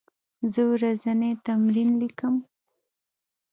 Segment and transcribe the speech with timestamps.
[0.53, 2.35] زه ورځنی تمرین لیکم.